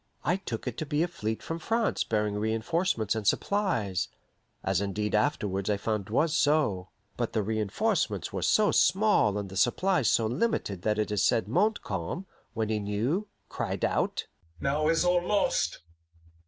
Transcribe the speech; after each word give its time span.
I 0.23 0.37
took 0.37 0.65
it 0.67 0.79
to 0.79 0.85
be 0.87 1.03
a 1.03 1.07
fleet 1.07 1.43
from 1.43 1.59
France 1.59 2.03
bearing 2.03 2.33
re 2.33 2.55
enforcements 2.55 3.13
and 3.13 3.27
supplies 3.27 4.07
as 4.63 4.81
indeed 4.81 5.13
afterwards 5.13 5.69
I 5.69 5.77
found 5.77 6.09
was 6.09 6.33
so; 6.33 6.89
but 7.17 7.33
the 7.33 7.43
re 7.43 7.59
enforcements 7.59 8.33
were 8.33 8.41
so 8.41 8.71
small 8.71 9.37
and 9.37 9.47
the 9.47 9.55
supplies 9.55 10.09
so 10.09 10.25
limited 10.25 10.81
that 10.81 10.97
it 10.97 11.11
is 11.11 11.21
said 11.21 11.47
Montcalm, 11.47 12.25
when 12.55 12.69
he 12.69 12.79
knew, 12.79 13.27
cried 13.47 13.85
out, 13.85 14.25
"Now 14.59 14.87
is 14.87 15.05
all 15.05 15.21
lost! 15.23 15.81